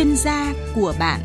[0.00, 1.20] chuyên gia của bạn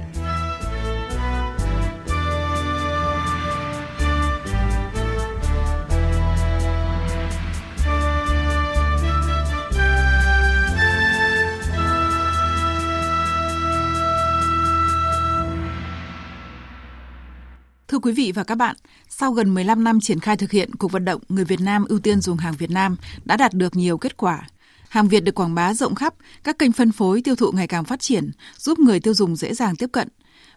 [17.88, 18.76] Thưa quý vị và các bạn,
[19.10, 22.00] sau gần 15 năm triển khai thực hiện cuộc vận động người Việt Nam ưu
[22.00, 22.96] tiên dùng hàng Việt Nam
[23.26, 24.48] đã đạt được nhiều kết quả.
[24.96, 26.14] Hàng Việt được quảng bá rộng khắp,
[26.44, 29.54] các kênh phân phối tiêu thụ ngày càng phát triển, giúp người tiêu dùng dễ
[29.54, 30.08] dàng tiếp cận.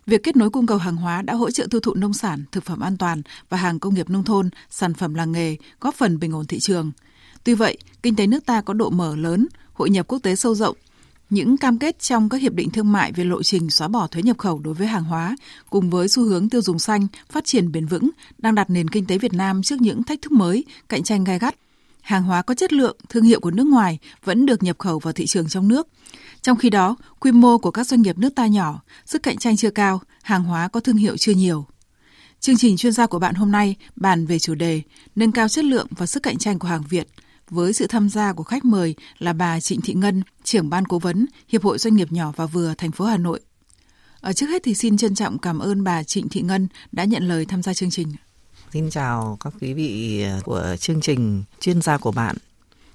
[0.07, 2.65] Việc kết nối cung cầu hàng hóa đã hỗ trợ tiêu thụ nông sản, thực
[2.65, 6.19] phẩm an toàn và hàng công nghiệp nông thôn, sản phẩm làng nghề, góp phần
[6.19, 6.93] bình ổn thị trường.
[7.45, 10.55] Tuy vậy, kinh tế nước ta có độ mở lớn, hội nhập quốc tế sâu
[10.55, 10.77] rộng,
[11.31, 14.23] những cam kết trong các hiệp định thương mại về lộ trình xóa bỏ thuế
[14.23, 15.37] nhập khẩu đối với hàng hóa
[15.71, 19.07] cùng với xu hướng tiêu dùng xanh, phát triển bền vững đang đặt nền kinh
[19.07, 21.55] tế Việt Nam trước những thách thức mới, cạnh tranh gai gắt.
[22.03, 25.13] Hàng hóa có chất lượng, thương hiệu của nước ngoài vẫn được nhập khẩu vào
[25.13, 25.89] thị trường trong nước.
[26.43, 29.57] Trong khi đó, quy mô của các doanh nghiệp nước ta nhỏ, sức cạnh tranh
[29.57, 31.67] chưa cao, hàng hóa có thương hiệu chưa nhiều.
[32.41, 34.83] Chương trình chuyên gia của bạn hôm nay bàn về chủ đề
[35.17, 37.09] nâng cao chất lượng và sức cạnh tranh của hàng Việt–
[37.51, 40.99] với sự tham gia của khách mời là bà Trịnh Thị Ngân, trưởng ban cố
[40.99, 43.41] vấn Hiệp hội Doanh nghiệp nhỏ và vừa thành phố Hà Nội.
[44.21, 47.29] Ở trước hết thì xin trân trọng cảm ơn bà Trịnh Thị Ngân đã nhận
[47.29, 48.09] lời tham gia chương trình.
[48.73, 52.37] Xin chào các quý vị à, của chương trình chuyên gia của bạn.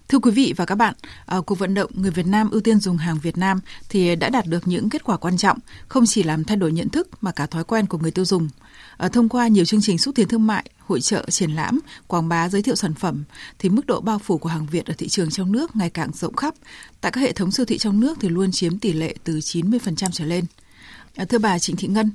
[0.08, 0.94] Thưa quý vị và các bạn,
[1.26, 4.30] à, cuộc vận động người Việt Nam ưu tiên dùng hàng Việt Nam thì đã
[4.30, 5.58] đạt được những kết quả quan trọng,
[5.88, 8.50] không chỉ làm thay đổi nhận thức mà cả thói quen của người tiêu dùng.
[8.98, 12.30] À, thông qua nhiều chương trình xúc tiến thương mại, hội trợ, triển lãm, quảng
[12.30, 13.24] bá giới thiệu sản phẩm
[13.60, 16.12] thì mức độ bao phủ của hàng Việt ở thị trường trong nước ngày càng
[16.14, 16.54] rộng khắp.
[17.02, 20.10] Tại các hệ thống siêu thị trong nước thì luôn chiếm tỷ lệ từ 90%
[20.12, 20.46] trở lên.
[21.30, 22.12] Thưa bà Trịnh Thị Ngân,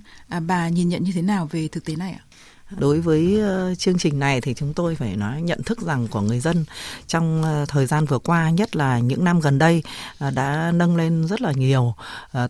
[0.46, 2.27] bà nhìn nhận như thế nào về thực tế này ạ?
[2.76, 6.20] Đối với ờ, chương trình này thì chúng tôi phải nói, nhận thức rằng của
[6.20, 6.64] người dân
[7.06, 9.82] trong ờ, thời gian vừa qua, nhất là những năm gần đây
[10.18, 11.94] ờ, đã nâng lên rất là nhiều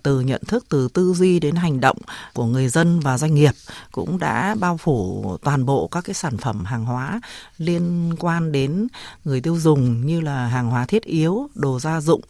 [0.03, 1.97] từ nhận thức, từ tư duy đến hành động
[2.35, 3.53] của người dân và doanh nghiệp,
[3.93, 7.21] cũng đã bao phủ toàn bộ các cái sản phẩm hàng hóa
[7.59, 8.87] liên quan đến
[9.25, 12.21] người tiêu dùng như là hàng hóa thiết yếu, đồ gia dụng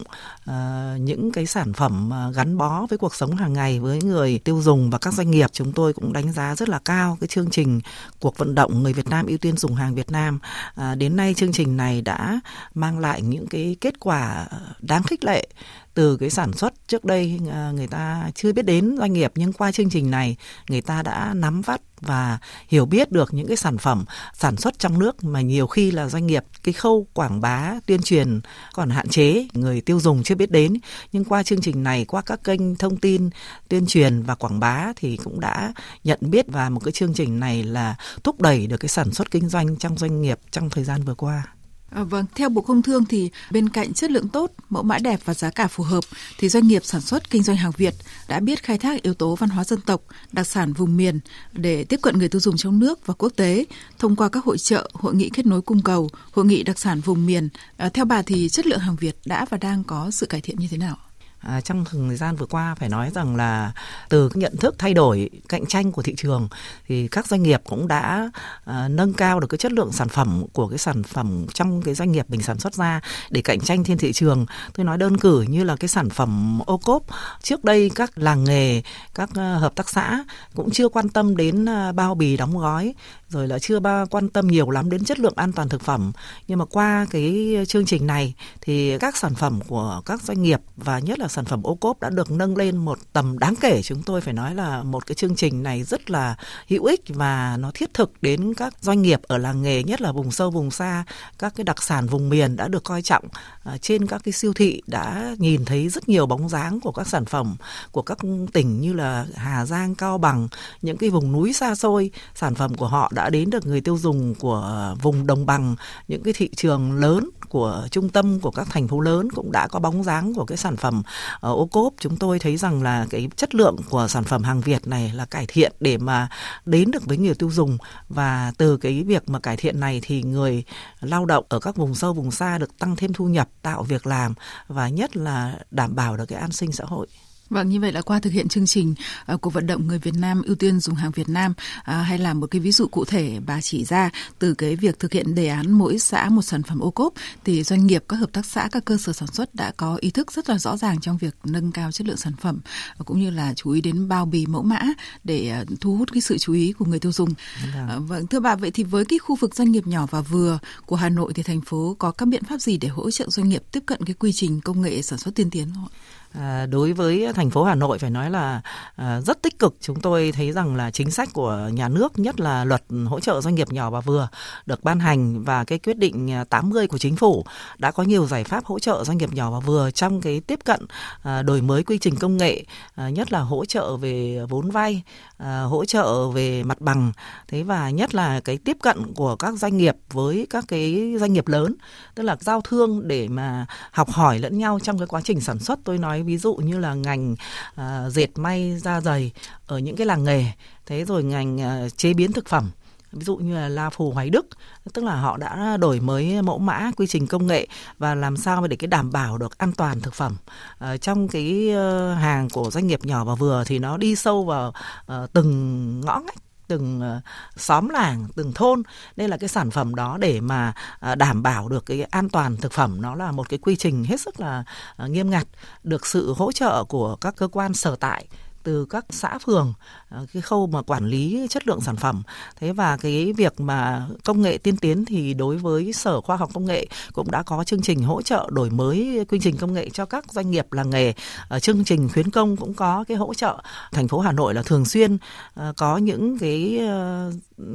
[0.97, 4.89] những cái sản phẩm gắn bó với cuộc sống hàng ngày với người tiêu dùng
[4.89, 5.49] và các doanh nghiệp.
[5.51, 7.78] Chúng tôi cũng đánh giá rất là cao cái chương trình
[8.19, 10.39] cuộc vận động người Việt Nam ưu tiên dùng hàng Việt Nam.
[10.75, 12.39] À, đến nay chương trình này đã
[12.73, 15.47] mang lại những cái kết quả à, đáng khích lệ
[15.93, 19.53] từ cái sản xuất trước đây à, người ta chưa biết đến doanh nghiệp, nhưng
[19.53, 20.35] qua chương trình này,
[20.69, 24.79] người ta đã nắm bắt và hiểu biết được những cái sản phẩm sản xuất
[24.79, 28.41] trong nước mà nhiều khi là doanh nghiệp, cái khâu quảng bá, tuyên truyền
[28.73, 30.73] còn hạn chế, người tiêu dùng chưa biết đến
[31.11, 33.29] nhưng qua chương trình này, qua các kênh thông tin,
[33.69, 35.73] tuyên truyền và quảng bá thì cũng đã
[36.03, 39.31] nhận biết và một cái chương trình này là thúc đẩy được cái sản xuất
[39.31, 41.47] kinh doanh trong doanh nghiệp trong thời gian vừa qua.
[41.89, 45.19] À, vâng, theo Bộ Công Thương thì bên cạnh chất lượng tốt, mẫu mã đẹp
[45.25, 46.03] và giá cả phù hợp
[46.37, 47.93] thì doanh nghiệp sản xuất kinh doanh hàng Việt
[48.27, 50.01] đã biết khai thác yếu tố văn hóa dân tộc,
[50.31, 51.19] đặc sản vùng miền
[51.53, 53.65] để tiếp cận người tiêu dùng trong nước và quốc tế
[53.99, 56.99] thông qua các hội trợ, hội nghị kết nối cung cầu, hội nghị đặc sản
[56.99, 57.49] vùng miền.
[57.77, 60.59] À, theo bà thì chất lượng hàng Việt đã và đang có sự cải thiện
[60.59, 60.97] như thế nào?
[61.39, 63.71] À, trong thời gian vừa qua phải nói rằng là
[64.09, 66.47] từ nhận thức thay đổi cạnh tranh của thị trường
[66.87, 68.31] thì các doanh nghiệp cũng đã
[68.65, 71.95] à, nâng cao được cái chất lượng sản phẩm của cái sản phẩm trong cái
[71.95, 74.45] doanh nghiệp mình sản xuất ra để cạnh tranh trên thị trường.
[74.73, 77.03] Tôi nói đơn cử như là cái sản phẩm ô cốp
[77.41, 78.81] trước đây các làng nghề
[79.15, 80.23] các uh, hợp tác xã
[80.55, 82.93] cũng chưa quan tâm đến uh, bao bì đóng gói
[83.29, 86.11] rồi là chưa ba quan tâm nhiều lắm đến chất lượng an toàn thực phẩm.
[86.47, 90.59] Nhưng mà qua cái chương trình này thì các sản phẩm của các doanh nghiệp
[90.77, 93.81] và nhất là sản phẩm ô cốp đã được nâng lên một tầm đáng kể.
[93.83, 96.35] Chúng tôi phải nói là một cái chương trình này rất là
[96.67, 100.11] hữu ích và nó thiết thực đến các doanh nghiệp ở làng nghề nhất là
[100.11, 101.03] vùng sâu vùng xa.
[101.39, 103.23] Các cái đặc sản vùng miền đã được coi trọng.
[103.63, 107.07] À, trên các cái siêu thị đã nhìn thấy rất nhiều bóng dáng của các
[107.07, 107.55] sản phẩm
[107.91, 108.17] của các
[108.53, 110.47] tỉnh như là Hà Giang Cao Bằng
[110.81, 112.11] những cái vùng núi xa xôi.
[112.35, 115.75] Sản phẩm của họ đã đã đến được người tiêu dùng của vùng đồng bằng,
[116.07, 119.67] những cái thị trường lớn của trung tâm, của các thành phố lớn cũng đã
[119.67, 121.03] có bóng dáng của cái sản phẩm
[121.39, 121.93] ở ô cốp.
[121.99, 125.25] Chúng tôi thấy rằng là cái chất lượng của sản phẩm hàng Việt này là
[125.25, 126.29] cải thiện để mà
[126.65, 127.77] đến được với người tiêu dùng.
[128.09, 130.63] Và từ cái việc mà cải thiện này thì người
[131.01, 134.07] lao động ở các vùng sâu, vùng xa được tăng thêm thu nhập, tạo việc
[134.07, 134.33] làm
[134.67, 137.07] và nhất là đảm bảo được cái an sinh xã hội.
[137.49, 138.95] Vâng, như vậy là qua thực hiện chương trình
[139.33, 142.17] uh, của vận động người Việt Nam ưu tiên dùng hàng Việt Nam uh, hay
[142.17, 144.09] là một cái ví dụ cụ thể bà chỉ ra
[144.39, 147.13] từ cái việc thực hiện đề án mỗi xã một sản phẩm ô cốp
[147.45, 150.11] thì doanh nghiệp, các hợp tác xã, các cơ sở sản xuất đã có ý
[150.11, 152.59] thức rất là rõ ràng trong việc nâng cao chất lượng sản phẩm
[152.99, 154.81] uh, cũng như là chú ý đến bao bì mẫu mã
[155.23, 157.29] để uh, thu hút cái sự chú ý của người tiêu dùng.
[157.29, 160.59] Uh, vâng, thưa bà vậy thì với cái khu vực doanh nghiệp nhỏ và vừa
[160.85, 163.49] của Hà Nội thì thành phố có các biện pháp gì để hỗ trợ doanh
[163.49, 165.95] nghiệp tiếp cận cái quy trình công nghệ sản xuất tiên tiến không ạ?
[166.33, 168.61] À, đối với thành phố Hà Nội phải nói là
[168.95, 169.75] à, rất tích cực.
[169.81, 173.41] Chúng tôi thấy rằng là chính sách của nhà nước, nhất là luật hỗ trợ
[173.41, 174.27] doanh nghiệp nhỏ và vừa
[174.65, 177.45] được ban hành và cái quyết định à, 80 của chính phủ
[177.77, 180.59] đã có nhiều giải pháp hỗ trợ doanh nghiệp nhỏ và vừa trong cái tiếp
[180.65, 180.85] cận
[181.23, 182.63] à, đổi mới quy trình công nghệ,
[182.95, 185.03] à, nhất là hỗ trợ về vốn vay,
[185.37, 187.11] à, hỗ trợ về mặt bằng.
[187.47, 191.33] Thế và nhất là cái tiếp cận của các doanh nghiệp với các cái doanh
[191.33, 191.75] nghiệp lớn,
[192.15, 195.59] tức là giao thương để mà học hỏi lẫn nhau trong cái quá trình sản
[195.59, 195.79] xuất.
[195.83, 197.35] Tôi nói ví dụ như là ngành
[197.75, 199.31] à, dệt may da dày
[199.67, 200.45] ở những cái làng nghề.
[200.85, 202.71] Thế rồi ngành à, chế biến thực phẩm
[203.11, 204.47] ví dụ như là La Phù Hoài Đức
[204.93, 207.67] tức là họ đã đổi mới mẫu mã quy trình công nghệ
[207.97, 210.35] và làm sao để cái đảm bảo được an toàn thực phẩm.
[210.83, 214.45] Uh, trong cái ờ, hàng của doanh nghiệp nhỏ và vừa thì nó đi sâu
[214.45, 214.73] vào
[215.13, 217.21] uh, từng ngõ ngách từng ờ,
[217.57, 218.83] xóm làng, từng thôn.
[219.17, 222.57] Nên là cái sản phẩm đó để mà ờ, đảm bảo được cái an toàn
[222.57, 224.63] thực phẩm, nó là một cái quy trình hết sức là
[224.95, 225.47] ờ, nghiêm ngặt,
[225.83, 228.27] được sự hỗ trợ của các cơ quan sở tại
[228.63, 229.73] từ các xã phường
[230.09, 232.23] ờ, cái khâu mà quản lý chất lượng sản phẩm.
[232.59, 236.49] Thế và cái việc mà công nghệ tiên tiến thì đối với sở khoa học
[236.53, 239.89] công nghệ cũng đã có chương trình hỗ trợ đổi mới quy trình công nghệ
[239.89, 241.13] cho các doanh nghiệp làng nghề.
[241.61, 243.57] Chương trình khuyến công cũng có cái hỗ trợ.
[243.91, 245.17] Thành phố Hà Nội là thường xuyên
[245.53, 247.31] ờ, có những cái ờ,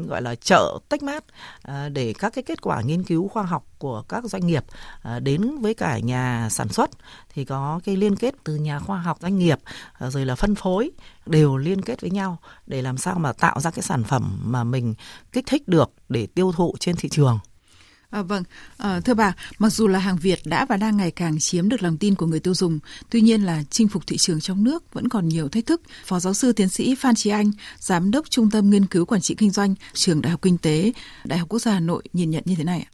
[0.07, 1.25] gọi là chợ tách mát
[1.63, 4.65] à, để các cái kết quả nghiên cứu khoa học của các doanh nghiệp
[5.03, 6.91] à, đến với cả nhà sản xuất
[7.35, 9.59] thì có cái liên kết từ nhà khoa học doanh nghiệp
[9.93, 10.91] à, rồi là phân phối,
[11.27, 14.65] đều liên kết với nhau để làm sao mà tạo ra cái sản phẩm mà
[14.65, 14.95] mình
[15.33, 17.39] kích thích được để tiêu thụ trên thị trường.
[18.15, 18.43] À, vâng,
[18.77, 21.83] à, thưa bà, mặc dù là hàng Việt đã và đang ngày càng chiếm được
[21.83, 22.79] lòng tin của người tiêu dùng,
[23.11, 25.83] tuy nhiên là chinh phục thị trường trong nước vẫn còn nhiều thách thức.
[26.05, 29.21] Phó giáo sư tiến sĩ Phan Trí Anh, giám đốc Trung tâm Nghiên cứu Quản
[29.21, 30.93] trị Kinh doanh, trường Đại học Kinh tế,
[31.25, 32.94] Đại học Quốc gia Hà Nội nhìn nhận như thế này ạ?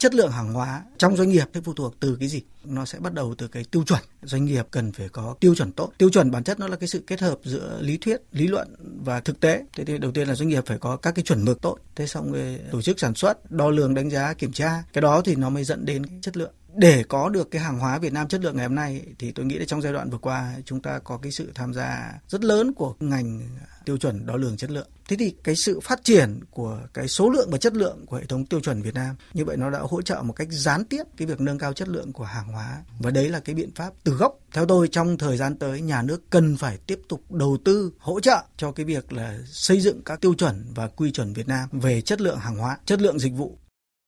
[0.00, 2.42] Chất lượng hàng hóa trong doanh nghiệp sẽ phụ thuộc từ cái gì?
[2.64, 4.00] Nó sẽ bắt đầu từ cái tiêu chuẩn.
[4.22, 5.92] Doanh nghiệp cần phải có tiêu chuẩn tốt.
[5.98, 8.74] Tiêu chuẩn bản chất nó là cái sự kết hợp giữa lý thuyết, lý luận
[9.04, 9.64] và thực tế.
[9.76, 11.78] Thế thì đầu tiên là doanh nghiệp phải có các cái chuẩn mực tốt.
[11.96, 14.82] Thế xong rồi tổ chức sản xuất, đo lường, đánh giá, kiểm tra.
[14.92, 17.98] Cái đó thì nó mới dẫn đến chất lượng để có được cái hàng hóa
[17.98, 20.18] Việt Nam chất lượng ngày hôm nay thì tôi nghĩ là trong giai đoạn vừa
[20.18, 23.40] qua chúng ta có cái sự tham gia rất lớn của ngành
[23.84, 24.88] tiêu chuẩn đo lường chất lượng.
[25.08, 28.24] Thế thì cái sự phát triển của cái số lượng và chất lượng của hệ
[28.24, 31.02] thống tiêu chuẩn Việt Nam như vậy nó đã hỗ trợ một cách gián tiếp
[31.16, 33.92] cái việc nâng cao chất lượng của hàng hóa và đấy là cái biện pháp
[34.04, 34.38] từ gốc.
[34.52, 38.20] Theo tôi trong thời gian tới nhà nước cần phải tiếp tục đầu tư hỗ
[38.20, 41.68] trợ cho cái việc là xây dựng các tiêu chuẩn và quy chuẩn Việt Nam
[41.72, 43.58] về chất lượng hàng hóa, chất lượng dịch vụ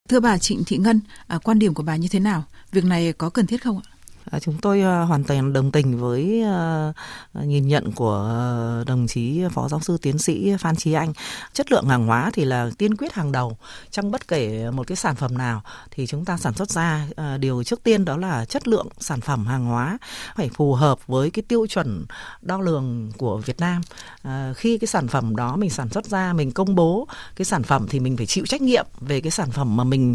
[0.08, 2.44] Thưa bà Trịnh Thị Ngân, à, quan điểm của bà như thế nào?
[2.72, 3.95] Việc này có cần thiết không ạ?
[4.31, 6.93] À, chúng tôi à, hoàn toàn đồng tình với à,
[7.34, 8.43] nhìn nhận của
[8.87, 11.12] đồng chí phó giáo sư tiến sĩ Phan Trí Anh.
[11.52, 13.58] Chất lượng hàng hóa thì là tiên quyết hàng đầu
[13.90, 17.06] trong bất kể một cái sản phẩm nào thì chúng ta sản xuất ra
[17.40, 19.99] điều trước tiên đó là chất lượng sản phẩm hàng hóa
[20.37, 22.06] phải phù hợp với cái tiêu chuẩn
[22.43, 23.82] đo lường của Việt Nam.
[24.55, 27.06] khi cái sản phẩm đó mình sản xuất ra, mình công bố
[27.37, 30.12] cái sản phẩm thì mình phải chịu trách nhiệm về cái sản phẩm mà mình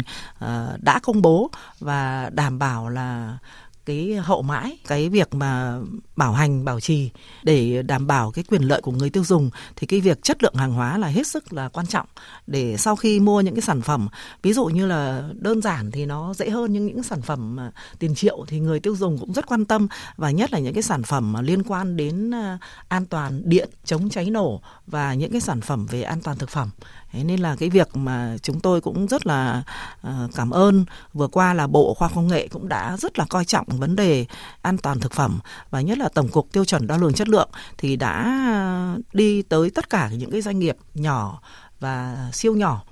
[0.78, 1.50] đã công bố
[1.80, 3.38] và đảm bảo là
[3.86, 5.78] cái hậu mãi, cái việc mà
[6.16, 7.10] bảo hành, bảo trì
[7.42, 10.54] để đảm bảo cái quyền lợi của người tiêu dùng thì cái việc chất lượng
[10.54, 12.06] hàng hóa là hết sức là quan trọng.
[12.46, 14.08] Để sau khi mua những cái sản phẩm,
[14.42, 17.58] ví dụ như là đơn giản thì nó dễ hơn, nhưng những sản phẩm
[17.98, 20.82] tiền triệu thì người tiêu dùng cũng rất quan tâm, và nhất là những cái
[20.82, 25.40] sản phẩm liên quan đến à, an toàn điện chống cháy nổ và những cái
[25.40, 26.70] sản phẩm về an toàn thực phẩm.
[27.12, 29.62] Thế nên là cái việc mà chúng tôi cũng rất là
[30.02, 30.84] ờ, cảm ơn.
[31.14, 34.26] Vừa qua là Bộ Khoa Công nghệ cũng đã rất là coi trọng vấn đề
[34.62, 35.38] an toàn thực phẩm
[35.70, 39.42] và nhất là Tổng cục Tiêu chuẩn đo lường chất lượng thì đã ờ, đi
[39.42, 41.40] tới tất cả những cái doanh nghiệp nhỏ
[41.80, 42.84] và siêu nhỏ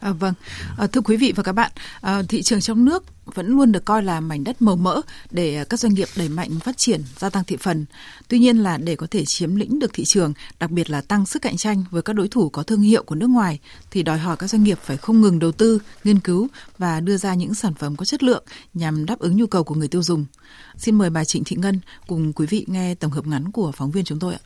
[0.00, 0.34] À, vâng,
[0.78, 3.84] à, thưa quý vị và các bạn, à, thị trường trong nước vẫn luôn được
[3.84, 5.00] coi là mảnh đất màu mỡ
[5.30, 7.86] để à, các doanh nghiệp đẩy mạnh phát triển, gia tăng thị phần.
[8.28, 11.26] Tuy nhiên là để có thể chiếm lĩnh được thị trường, đặc biệt là tăng
[11.26, 13.58] sức cạnh tranh với các đối thủ có thương hiệu của nước ngoài,
[13.90, 16.48] thì đòi hỏi các doanh nghiệp phải không ngừng đầu tư, nghiên cứu
[16.78, 19.74] và đưa ra những sản phẩm có chất lượng nhằm đáp ứng nhu cầu của
[19.74, 20.26] người tiêu dùng.
[20.76, 23.90] Xin mời bà Trịnh Thị Ngân cùng quý vị nghe tổng hợp ngắn của phóng
[23.90, 24.40] viên chúng tôi ạ.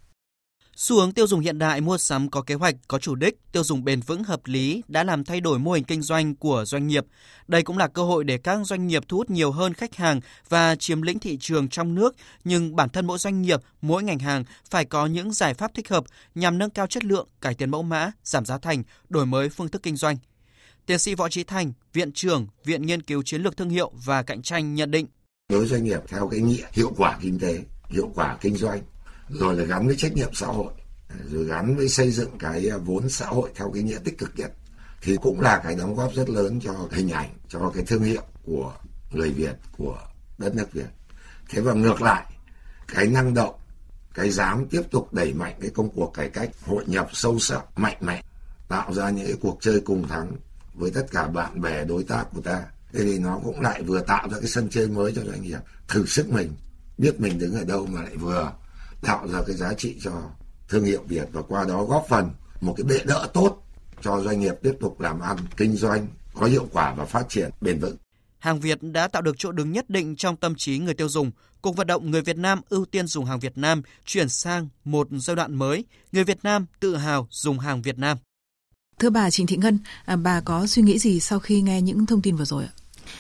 [0.81, 3.65] Xu hướng tiêu dùng hiện đại mua sắm có kế hoạch, có chủ đích, tiêu
[3.65, 6.87] dùng bền vững hợp lý đã làm thay đổi mô hình kinh doanh của doanh
[6.87, 7.05] nghiệp.
[7.49, 10.21] Đây cũng là cơ hội để các doanh nghiệp thu hút nhiều hơn khách hàng
[10.49, 14.19] và chiếm lĩnh thị trường trong nước, nhưng bản thân mỗi doanh nghiệp, mỗi ngành
[14.19, 16.05] hàng phải có những giải pháp thích hợp
[16.35, 19.69] nhằm nâng cao chất lượng, cải tiến mẫu mã, giảm giá thành, đổi mới phương
[19.69, 20.17] thức kinh doanh.
[20.87, 24.23] Tiến sĩ Võ Trí Thành, Viện trưởng Viện Nghiên cứu Chiến lược Thương hiệu và
[24.23, 25.07] Cạnh tranh nhận định.
[25.49, 27.59] Đối doanh nghiệp theo cái nghĩa hiệu quả kinh tế,
[27.91, 28.83] hiệu quả kinh doanh
[29.31, 30.73] rồi là gắn với trách nhiệm xã hội,
[31.31, 34.53] rồi gắn với xây dựng cái vốn xã hội theo cái nghĩa tích cực nhất,
[35.03, 38.23] thì cũng là cái đóng góp rất lớn cho hình ảnh, cho cái thương hiệu
[38.45, 38.73] của
[39.13, 39.99] người Việt, của
[40.39, 40.89] đất nước Việt.
[41.49, 42.25] Thế và ngược lại,
[42.95, 43.55] cái năng động,
[44.15, 47.79] cái dám tiếp tục đẩy mạnh cái công cuộc cải cách, hội nhập sâu sắc,
[47.79, 48.23] mạnh mẽ,
[48.69, 50.33] tạo ra những cái cuộc chơi cùng thắng
[50.75, 54.01] với tất cả bạn bè, đối tác của ta, thế thì nó cũng lại vừa
[54.01, 55.59] tạo ra cái sân chơi mới cho doanh nghiệp.
[55.89, 56.53] Thử sức mình,
[56.99, 58.53] biết mình đứng ở đâu mà lại vừa
[59.03, 60.13] tạo ra cái giá trị cho
[60.69, 63.63] thương hiệu Việt và qua đó góp phần một cái bệ đỡ tốt
[64.01, 67.51] cho doanh nghiệp tiếp tục làm ăn kinh doanh có hiệu quả và phát triển
[67.61, 67.97] bền vững.
[68.39, 71.31] Hàng Việt đã tạo được chỗ đứng nhất định trong tâm trí người tiêu dùng.
[71.61, 75.09] Cuộc vận động người Việt Nam ưu tiên dùng hàng Việt Nam chuyển sang một
[75.11, 78.19] giai đoạn mới, người Việt Nam tự hào dùng hàng Việt Nam.
[78.99, 82.07] Thưa bà Trịnh Thị Ngân, à, bà có suy nghĩ gì sau khi nghe những
[82.07, 82.73] thông tin vừa rồi ạ?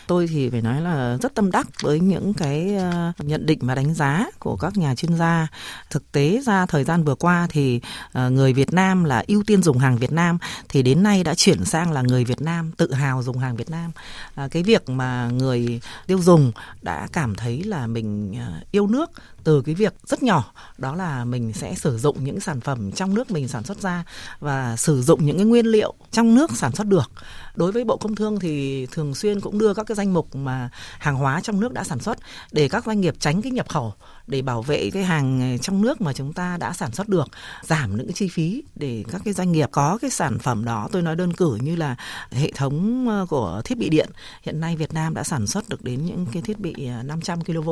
[0.07, 3.75] Tôi thì phải nói là rất tâm đắc với những cái ờ, nhận định và
[3.75, 5.47] đánh giá của các nhà chuyên gia.
[5.91, 7.81] Thực tế ra thời gian vừa qua thì
[8.13, 11.35] ờ, người Việt Nam là ưu tiên dùng hàng Việt Nam, thì đến nay đã
[11.35, 13.91] chuyển sang là người Việt Nam tự hào dùng hàng Việt Nam.
[14.35, 16.53] Ờ, cái việc mà người tiêu dùng
[16.83, 18.35] đã cảm thấy là mình
[18.71, 19.11] yêu nước
[19.45, 23.15] từ cái việc rất nhỏ, đó là mình sẽ sử dụng những sản phẩm trong
[23.15, 24.05] nước mình sản xuất ra
[24.41, 27.11] và sử dụng những cái nguyên liệu trong nước sản xuất được.
[27.55, 30.71] Đối với bộ công thương thì thường xuyên cũng đưa các cái danh mục mà
[30.99, 32.19] hàng hóa trong nước đã sản xuất
[32.53, 33.95] để các doanh nghiệp tránh cái nhập khẩu
[34.29, 37.29] để bảo vệ cái hàng trong nước mà chúng ta đã sản xuất được
[37.63, 40.89] giảm những cái chi phí để các cái doanh nghiệp có cái sản phẩm đó.
[40.93, 41.97] Tôi nói đơn cử như là
[42.31, 44.11] hệ thống ờ, của thiết bị điện.
[44.43, 47.45] Hiện nay Việt Nam đã sản xuất được đến những cái thiết bị ờ, 500
[47.45, 47.71] kV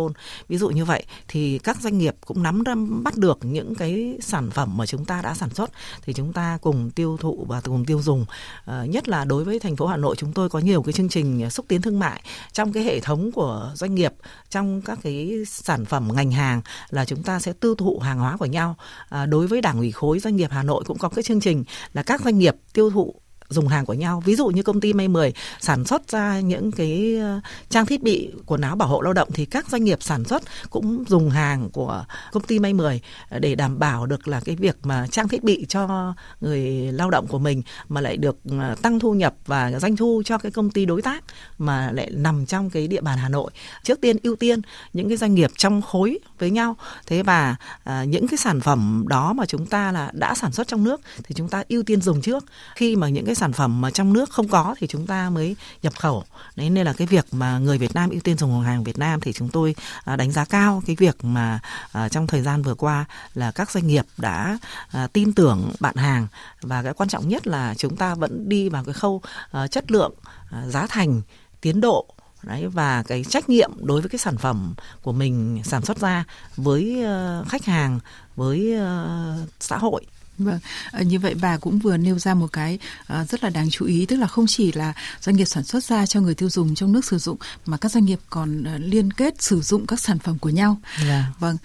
[0.49, 2.65] ví dụ như vậy thì các doanh nghiệp cũng nắm
[3.05, 5.71] bắt được những cái sản phẩm mà chúng ta đã sản xuất
[6.03, 8.25] thì chúng ta cùng tiêu thụ và cùng tiêu dùng.
[8.65, 11.09] À, nhất là đối với thành phố Hà Nội chúng tôi có nhiều cái chương
[11.09, 12.23] trình xúc tiến thương mại
[12.53, 14.13] trong cái hệ thống của doanh nghiệp
[14.51, 16.46] trong các cái sản phẩm ngành hàng
[16.91, 18.77] là chúng ta sẽ tiêu thụ hàng hóa của nhau.
[19.09, 21.65] À, đối với đảng ủy khối doanh nghiệp Hà Nội cũng có cái chương trình
[21.93, 23.15] là các doanh nghiệp tiêu thụ
[23.49, 24.23] dùng hàng của nhau.
[24.25, 28.03] Ví dụ như công ty May 10 sản xuất ra những cái ờ, trang thiết
[28.03, 31.31] bị quần áo bảo hộ lao động thì các doanh nghiệp sản xuất cũng dùng
[31.31, 35.07] hàng của công ty May 10 ờ, để đảm bảo được là cái việc mà
[35.11, 39.15] trang thiết bị cho người lao động của mình mà lại được ờ, tăng thu
[39.15, 41.25] nhập và doanh thu cho cái công ty đối tác
[41.59, 43.51] mà lại nằm trong cái địa bàn Hà Nội.
[43.83, 44.61] Trước tiên ưu tiên
[44.93, 46.77] những cái doanh nghiệp trong khối với nhau.
[47.07, 50.69] Thế và à, những cái sản phẩm đó mà chúng ta là đã sản xuất
[50.69, 52.45] trong nước thì chúng ta ưu tiên dùng trước.
[52.75, 55.57] Khi mà những cái sản phẩm mà trong nước không có thì chúng ta mới
[55.83, 56.25] nhập khẩu.
[56.57, 59.21] Đấy, nên là cái việc mà người Việt Nam ưu tiên dùng hàng Việt Nam
[59.21, 59.75] thì chúng tôi
[60.05, 60.83] à, đánh giá cao.
[60.87, 61.61] Cái việc mà
[61.93, 64.59] à, trong thời gian vừa qua là các doanh nghiệp đã
[64.91, 66.27] à, tin tưởng bạn hàng
[66.63, 69.23] và cái quan trọng nhất là chúng ta vẫn đi vào cái khâu
[69.71, 70.13] chất lượng
[70.67, 71.23] giá thành,
[71.61, 72.07] tiến độ,
[72.43, 76.25] đấy, và cái trách nhiệm đối với cái sản phẩm của mình sản xuất ra
[76.57, 78.01] với ờ, khách hàng,
[78.37, 80.07] với ờ, xã hội.
[80.39, 80.59] Vâng,
[80.93, 83.87] ờ, như vậy bà cũng vừa nêu ra một cái ờ, rất là đáng chú
[83.87, 86.75] ý, tức là không chỉ là doanh nghiệp sản xuất ra cho người tiêu dùng
[86.75, 90.01] trong nước sử dụng, mà các doanh nghiệp còn ờ, liên kết sử dụng các
[90.01, 90.81] sản phẩm của nhau.
[90.97, 91.09] Yeah.
[91.09, 91.25] Dạ.
[91.39, 91.57] Vâng,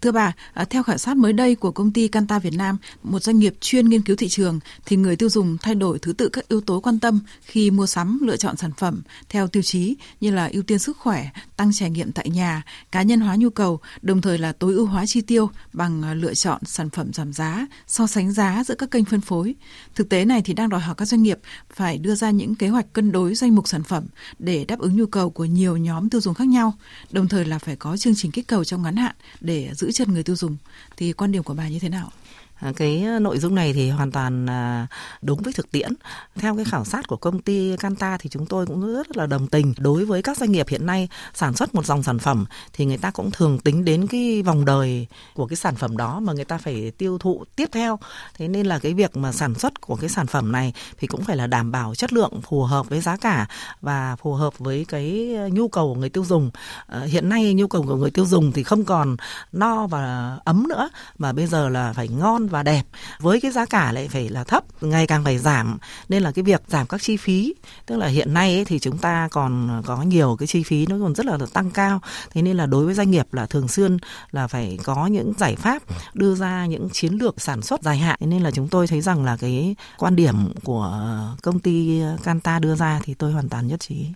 [0.00, 0.32] thưa bà,
[0.70, 3.88] theo khảo sát mới đây của công ty Canta Việt Nam, một doanh nghiệp chuyên
[3.88, 6.80] nghiên cứu thị trường, thì người tiêu dùng thay đổi thứ tự các yếu tố
[6.80, 10.62] quan tâm khi mua sắm, lựa chọn sản phẩm theo tiêu chí như là ưu
[10.62, 12.62] tiên sức khỏe, tăng trải nghiệm tại nhà,
[12.92, 16.34] cá nhân hóa nhu cầu, đồng thời là tối ưu hóa chi tiêu bằng lựa
[16.34, 19.54] chọn sản phẩm giảm giá, so sánh giá giữa các kênh phân phối.
[19.94, 21.38] Thực tế này thì đang đòi hỏi các doanh nghiệp
[21.74, 24.06] phải đưa ra những kế hoạch cân đối danh mục sản phẩm
[24.38, 26.72] để đáp ứng nhu cầu của nhiều nhóm tiêu dùng khác nhau,
[27.10, 30.12] đồng thời là phải có chương trình kích cầu trong ngắn hạn để giữ chân
[30.12, 30.56] người tiêu dùng.
[30.96, 32.10] Thì quan điểm của bà như thế nào?
[32.54, 34.86] À, cái ờ, nội dung này thì hoàn toàn à,
[35.22, 35.92] đúng với thực tiễn.
[36.34, 39.46] Theo cái khảo sát của công ty Canta thì chúng tôi cũng rất là đồng
[39.46, 42.84] tình đối với các doanh nghiệp hiện nay sản xuất một dòng sản phẩm thì
[42.84, 46.32] người ta cũng thường tính đến cái vòng đời của cái sản phẩm đó mà
[46.32, 47.98] người ta phải tiêu thụ tiếp theo.
[48.34, 51.24] Thế nên là cái việc mà sản xuất của cái sản phẩm này thì cũng
[51.24, 53.46] phải là đảm bảo chất lượng, phù hợp với giá cả
[53.80, 56.50] và phù hợp với cái ờ, nhu cầu của người tiêu dùng.
[56.86, 59.16] Ờ, hiện nay nhu cầu của người tiêu dùng thì không còn
[59.52, 62.82] no và ấm nữa, mà bây giờ là phải ngon ngon và đẹp.
[63.18, 66.42] Với cái giá cả lại phải là thấp ngày càng phải giảm nên là cái
[66.42, 67.54] việc giảm các chi phí
[67.86, 70.96] tức là hiện nay ấy, thì chúng ta còn có nhiều cái chi phí nó
[71.02, 72.00] còn rất là tăng cao.
[72.30, 73.96] Thế nên là đối với doanh nghiệp là thường xuyên
[74.32, 75.82] là phải có những giải pháp
[76.14, 78.18] đưa ra những chiến lược sản xuất dài hạn.
[78.20, 81.10] Nên là chúng tôi thấy rằng là cái quan điểm của
[81.42, 84.06] công ty Canta đưa ra thì tôi hoàn toàn nhất trí.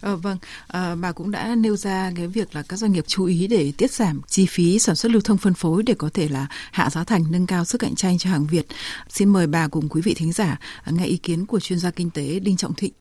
[0.00, 3.24] Ờ, vâng, à, bà cũng đã nêu ra cái việc là các doanh nghiệp chú
[3.24, 6.28] ý để tiết giảm chi phí sản xuất lưu thông phân phối để có thể
[6.28, 8.66] là hạ giá thành nâng cao sức cạnh tranh cho hàng Việt.
[9.08, 12.10] Xin mời bà cùng quý vị thính giả nghe ý kiến của chuyên gia kinh
[12.10, 12.92] tế Đinh Trọng Thịnh.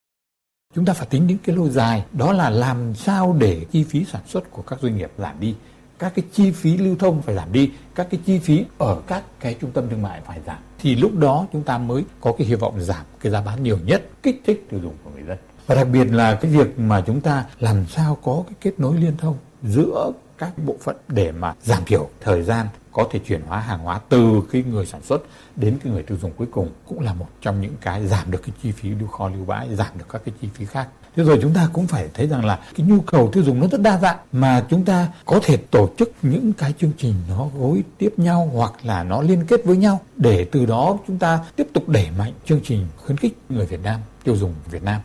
[0.75, 4.05] Chúng ta phải tính đến cái lâu dài, đó là làm sao để chi phí
[4.11, 5.55] sản xuất của các doanh nghiệp giảm đi
[5.99, 9.23] các cái chi phí lưu thông phải giảm đi các cái chi phí ở các
[9.39, 12.47] cái trung tâm thương mại phải giảm thì lúc đó chúng ta mới có cái
[12.47, 15.37] hy vọng giảm cái giá bán nhiều nhất kích thích tiêu dùng của người dân
[15.67, 18.97] và đặc biệt là cái việc mà chúng ta làm sao có cái kết nối
[18.97, 23.41] liên thông giữa các bộ phận để mà giảm thiểu thời gian có thể chuyển
[23.41, 25.21] hóa hàng hóa từ cái người sản xuất
[25.55, 28.41] đến cái người tiêu dùng cuối cùng cũng là một trong những cái giảm được
[28.41, 30.87] cái chi phí lưu kho lưu bãi, giảm được các cái chi phí khác.
[31.15, 33.67] Thế rồi chúng ta cũng phải thấy rằng là cái nhu cầu tiêu dùng nó
[33.67, 37.47] rất đa dạng mà chúng ta có thể tổ chức những cái chương trình nó
[37.57, 41.39] gối tiếp nhau hoặc là nó liên kết với nhau để từ đó chúng ta
[41.55, 45.01] tiếp tục đẩy mạnh chương trình khuyến khích người Việt Nam tiêu dùng Việt Nam.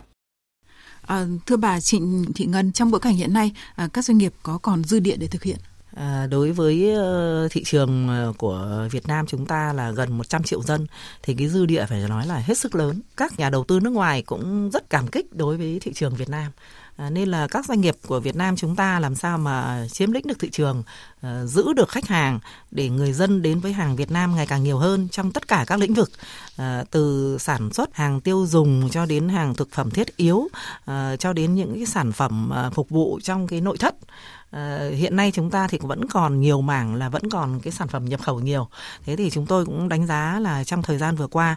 [1.11, 4.33] À, thưa bà Trịnh Thị Ngân, trong bối cảnh hiện nay, à, các doanh nghiệp
[4.43, 5.57] có còn dư địa để thực hiện?
[5.95, 10.43] À, đối với ờ, thị trường ờ, của Việt Nam chúng ta là gần 100
[10.43, 10.87] triệu dân
[11.23, 13.01] thì cái dư địa phải nói là hết sức lớn.
[13.17, 16.29] Các nhà đầu tư nước ngoài cũng rất cảm kích đối với thị trường Việt
[16.29, 16.51] Nam.
[16.97, 20.11] À, nên là các doanh nghiệp của Việt Nam chúng ta làm sao mà chiếm
[20.11, 20.83] lĩnh được thị trường,
[21.21, 22.39] à, giữ được khách hàng
[22.71, 25.63] để người dân đến với hàng Việt Nam ngày càng nhiều hơn trong tất cả
[25.67, 26.11] các lĩnh vực,
[26.57, 30.47] à, từ sản xuất hàng tiêu dùng cho đến hàng thực phẩm thiết yếu,
[30.85, 33.95] à, cho đến những cái sản phẩm phục vụ trong cái nội thất.
[34.95, 38.05] Hiện nay chúng ta thì vẫn còn nhiều mảng là vẫn còn cái sản phẩm
[38.05, 38.67] nhập khẩu nhiều
[39.05, 41.55] thế thì chúng tôi cũng đánh giá là trong thời gian vừa qua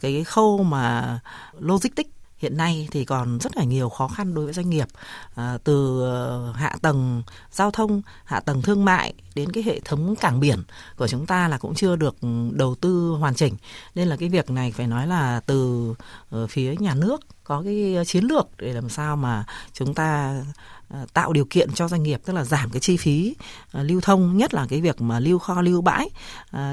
[0.00, 1.18] cái khâu mà
[1.58, 4.88] logistics hiện nay thì còn rất là nhiều khó khăn đối với doanh nghiệp.
[5.34, 10.16] À, từ ờ, hạ tầng giao thông hạ tầng thương mại đến cái hệ thống
[10.16, 10.62] cảng biển
[10.96, 12.16] của chúng ta là cũng chưa được
[12.52, 13.56] đầu tư hoàn chỉnh.
[13.94, 15.94] Nên là cái việc này phải nói là từ
[16.30, 20.40] ờ, phía nhà nước có cái chiến lược để làm sao mà chúng ta
[20.88, 23.36] ờ, tạo điều kiện cho doanh nghiệp tức là giảm cái chi phí
[23.72, 26.10] lưu thông nhất là cái việc mà lưu kho lưu bãi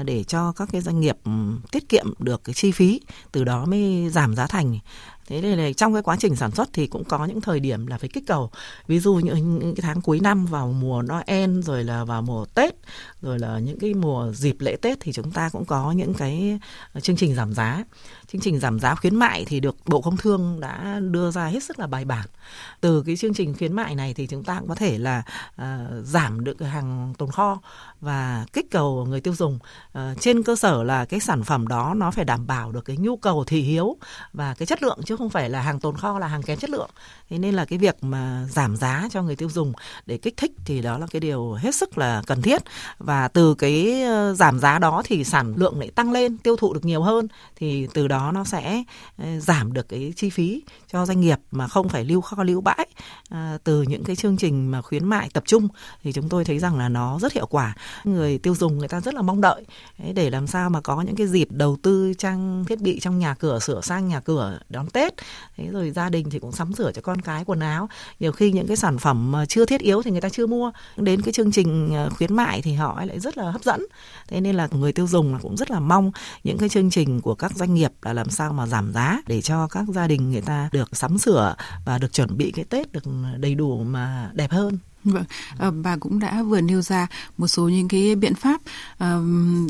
[0.04, 1.30] để cho các cái doanh nghiệp ừ,
[1.72, 3.00] tiết kiệm được cái chi phí
[3.32, 4.78] từ đó mới giảm giá thành
[5.28, 7.86] thế này là trong cái quá trình sản xuất thì cũng có những thời điểm
[7.86, 8.50] là phải kích cầu.
[8.86, 12.44] Ví dụ như những cái tháng cuối năm vào mùa noel rồi là vào mùa
[12.54, 12.74] tết
[13.22, 16.58] rồi là những cái mùa dịp lễ tết thì chúng ta cũng có những cái
[16.92, 17.84] ờ, chương trình giảm giá.
[18.32, 21.62] Chương trình giảm giá khuyến mại thì được bộ công thương đã đưa ra hết
[21.62, 22.26] sức là bài bản.
[22.80, 25.22] Từ cái chương trình khuyến mại này thì chúng ta cũng có thể là
[25.62, 25.64] uh,
[26.04, 27.60] giảm được hàng tồn kho
[28.00, 29.58] và kích cầu người tiêu dùng.
[29.98, 32.96] Uh, trên cơ sở là cái sản phẩm đó nó phải đảm bảo được cái
[32.96, 33.96] nhu cầu thị hiếu
[34.32, 36.70] và cái chất lượng chứ không phải là hàng tồn kho là hàng kém chất
[36.70, 36.90] lượng.
[37.30, 39.72] Thế nên là cái việc mà giảm giá cho người tiêu dùng
[40.06, 42.62] để kích thích thì đó là cái điều hết sức là cần thiết.
[42.98, 46.74] Và từ cái ờ, giảm giá đó thì sản lượng lại tăng lên tiêu thụ
[46.74, 48.82] được nhiều hơn thì từ đó nó sẽ
[49.18, 52.60] ờ, giảm được cái chi phí cho doanh nghiệp mà không phải lưu kho lưu
[52.60, 52.86] bãi
[53.30, 55.68] à, từ những cái chương trình mà khuyến mại tập trung.
[56.02, 57.74] Thì chúng tôi thấy rằng là nó rất hiệu quả.
[58.04, 59.64] Người tiêu dùng người ta rất là mong đợi.
[60.14, 63.34] Để làm sao mà có những cái dịp đầu tư trang thiết bị trong nhà
[63.34, 65.05] cửa sửa sang nhà cửa đón Tết
[65.56, 67.88] thế rồi gia đình thì cũng sắm sửa cho con cái quần áo.
[68.20, 70.72] Nhiều khi những cái sản phẩm mà chưa thiết yếu thì người ta chưa mua.
[70.96, 73.86] Đến cái chương trình ờ, khuyến mại thì họ lại rất là hấp dẫn.
[74.28, 76.12] Thế nên là người tiêu dùng cũng rất là mong
[76.44, 79.42] những cái chương trình của các doanh nghiệp là làm sao mà giảm giá để
[79.42, 82.92] cho các gia đình người ta được sắm sửa và được chuẩn bị cái Tết
[82.92, 83.04] được
[83.38, 84.78] đầy đủ mà đẹp hơn.
[85.14, 85.24] Vâng,
[85.58, 87.06] à, bà cũng đã vừa nêu ra
[87.38, 88.60] một số những cái biện pháp
[88.98, 89.22] ờ,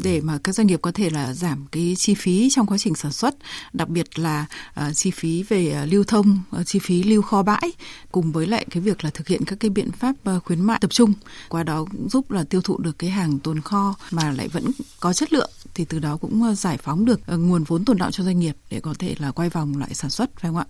[0.03, 2.94] để mà các doanh nghiệp có thể là giảm cái chi phí trong quá trình
[2.94, 3.35] sản xuất,
[3.72, 7.72] đặc biệt là ờ, chi phí về lưu thông, chi phí lưu kho bãi,
[8.12, 10.90] cùng với lại cái việc là thực hiện các cái biện pháp khuyến mại tập
[10.90, 11.12] trung,
[11.49, 14.70] qua đó cũng giúp là tiêu thụ được cái hàng tồn kho mà lại vẫn
[15.01, 17.98] có chất lượng thì từ đó cũng uh, giải phóng được uh, nguồn vốn tồn
[17.98, 20.64] động cho doanh nghiệp để có thể là quay vòng lại sản xuất phải không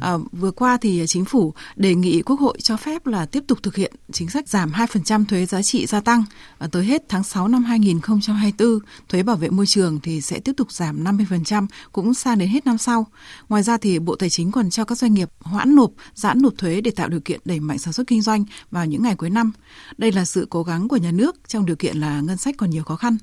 [0.00, 0.14] ạ?
[0.14, 3.58] Uh, vừa qua thì chính phủ đề nghị Quốc hội cho phép là tiếp tục
[3.62, 6.24] thực hiện chính sách giảm 2% thuế giá trị gia tăng
[6.70, 10.72] tới hết tháng 6 năm 2024, thuế bảo vệ môi trường thì sẽ tiếp tục
[10.72, 13.06] giảm 50% cũng sang đến hết năm sau.
[13.48, 16.52] Ngoài ra thì Bộ Tài chính còn cho các doanh nghiệp hoãn nộp, giãn nộp
[16.58, 19.30] thuế để tạo điều kiện đẩy mạnh sản xuất kinh doanh vào những ngày cuối
[19.30, 19.52] năm.
[19.98, 22.70] Đây là sự cố gắng của nhà nước trong điều kiện là ngân sách còn
[22.70, 23.16] nhiều khó khăn.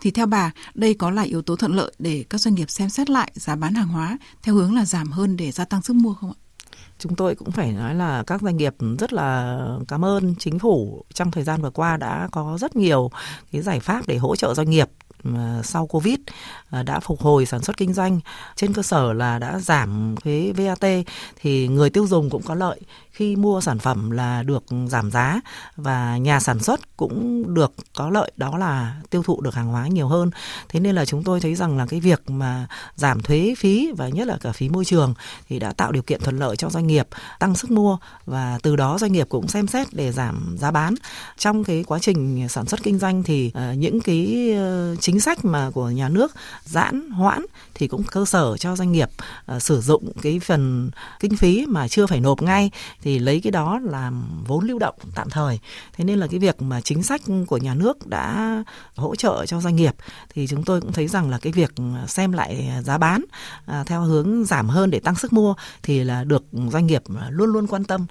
[0.00, 0.52] Thì theo bà,
[0.82, 3.56] đây có là yếu tố thuận lợi để các doanh nghiệp xem xét lại giá
[3.56, 6.38] bán hàng hóa theo hướng là giảm hơn để gia tăng sức mua không ạ?
[6.98, 11.04] chúng tôi cũng phải nói là các doanh nghiệp rất là cảm ơn chính phủ.
[11.14, 13.10] Trong thời gian vừa qua đã có rất nhiều
[13.52, 14.88] cái giải pháp để hỗ trợ doanh nghiệp
[15.62, 16.18] sau Covid
[16.70, 18.20] à, đã phục hồi sản xuất kinh doanh.
[18.56, 21.04] Trên cơ sở là đã giảm thuế VAT
[21.40, 22.80] thì người tiêu dùng cũng có lợi
[23.12, 25.40] khi mua sản phẩm là được giảm giá
[25.76, 29.86] và nhà sản xuất cũng được có lợi, đó là tiêu thụ được hàng hóa
[29.86, 30.30] nhiều hơn.
[30.68, 34.08] Thế nên là chúng tôi thấy rằng là cái việc mà giảm thuế phí và
[34.08, 35.14] nhất là cả phí môi trường
[35.48, 38.76] thì đã tạo điều kiện thuận lợi cho doanh nghiệp tăng sức mua và từ
[38.76, 40.94] đó doanh nghiệp cũng xem xét để giảm giá bán.
[41.38, 45.44] Trong cái quá trình sản xuất kinh doanh thì ờ, những cái ờ, chính sách
[45.44, 46.32] mà của nhà nước
[46.64, 49.08] giãn, hoãn thì cũng cơ sở cho doanh nghiệp
[49.46, 52.70] ờ, sử dụng cái phần kinh phí mà chưa phải nộp ngay
[53.02, 55.58] thì lấy cái đó làm vốn lưu động tạm thời.
[55.92, 58.56] Thế nên là cái việc mà chính sách của nhà nước đã
[58.96, 59.94] hỗ trợ cho doanh nghiệp
[60.34, 61.72] thì chúng tôi cũng thấy rằng là cái việc
[62.06, 63.24] xem lại giá bán
[63.66, 67.52] à, theo hướng giảm hơn để tăng sức mua thì là được doanh nghiệp luôn
[67.52, 68.06] luôn quan tâm.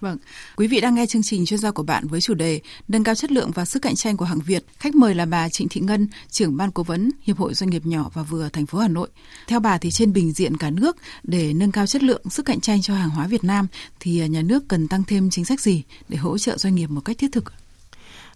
[0.00, 0.18] Vâng,
[0.56, 3.14] quý vị đang nghe chương trình chuyên gia của bạn với chủ đề nâng cao
[3.14, 4.64] chất lượng và sức cạnh tranh của hàng Việt.
[4.78, 7.86] Khách mời là bà Trịnh Thị Ngân, trưởng ban cố vấn Hiệp hội Doanh nghiệp
[7.86, 9.08] nhỏ và vừa thành phố Hà Nội.
[9.46, 12.60] Theo bà thì trên bình diện cả nước để nâng cao chất lượng, sức cạnh
[12.60, 13.66] tranh cho hàng hóa Việt Nam
[14.00, 17.00] thì nhà nước cần tăng thêm chính sách gì để hỗ trợ doanh nghiệp một
[17.00, 17.52] cách thiết thực?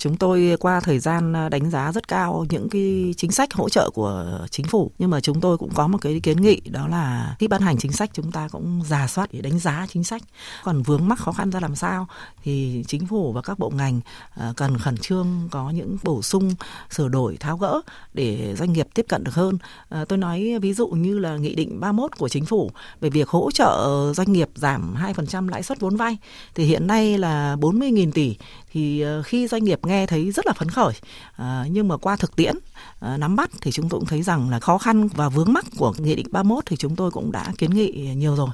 [0.01, 3.69] Chúng tôi qua thời gian à, đánh giá rất cao những cái chính sách hỗ
[3.69, 6.89] trợ của chính phủ nhưng mà chúng tôi cũng có một cái kiến nghị, đó
[6.89, 10.05] là khi ban hành chính sách, chúng ta cũng giả soát để đánh giá chính
[10.05, 10.23] sách.
[10.65, 12.07] Còn vướng mắc khó khăn ra làm sao
[12.43, 14.01] thì chính phủ và các bộ ngành
[14.35, 16.55] à, cần khẩn trương có những bổ sung,
[16.91, 17.81] sửa đổi, tháo gỡ
[18.15, 19.59] để doanh nghiệp tiếp cận được hơn.
[19.89, 23.29] À, tôi nói ví dụ như là nghị định 31 của chính phủ về việc
[23.29, 26.17] hỗ trợ doanh nghiệp giảm 2% lãi suất vốn vay,
[26.55, 28.37] thì hiện nay là 40.000 tỷ
[28.73, 30.95] thì ờ, khi doanh nghiệp nghe thấy rất là phấn khởi
[31.37, 32.55] à, nhưng mà qua thực tiễn
[33.01, 35.65] à, nắm bắt thì chúng tôi cũng thấy rằng là khó khăn và vướng mắc
[35.79, 38.49] của nghị định 31 thì chúng tôi cũng đã kiến nghị nhiều rồi.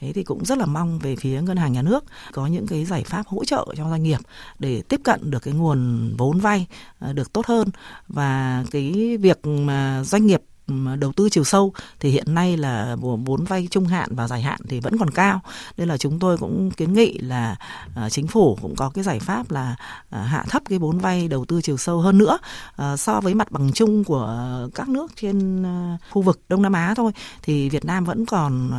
[0.00, 2.84] Thế thì cũng rất là mong về phía ngân hàng nhà nước có những cái
[2.84, 4.18] giải pháp hỗ trợ cho doanh nghiệp
[4.58, 6.66] để tiếp cận được cái nguồn vốn vay
[7.12, 7.68] được tốt hơn.
[8.08, 10.42] Và cái việc mà doanh nghiệp
[10.98, 14.60] đầu tư chiều sâu thì hiện nay là vốn vay trung hạn và dài hạn
[14.68, 15.40] thì vẫn còn cao.
[15.76, 17.56] Nên là chúng tôi cũng kiến nghị là
[17.94, 19.76] à, chính phủ cũng có cái giải pháp là
[20.10, 22.38] à, hạ thấp cái vốn vay đầu tư chiều sâu hơn nữa
[22.76, 25.64] à, so với mặt bằng chung của các nước trên
[26.10, 27.12] khu vực Đông Nam Á thôi.
[27.42, 28.70] Thì Việt Nam vẫn còn